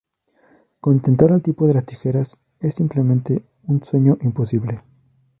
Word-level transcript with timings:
contentar 0.79 1.31
al 1.31 1.43
tipo 1.43 1.67
de 1.67 1.75
las 1.75 1.85
tijeras 1.85 2.39
es, 2.59 2.73
simplemente, 2.73 3.43
un 3.67 3.83
sueño 3.85 4.17
imposible 4.21 4.81